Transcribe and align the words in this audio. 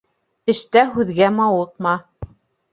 Эштә 0.53 0.85
һүҙғә 0.95 1.29
мауыҡма. 1.37 1.95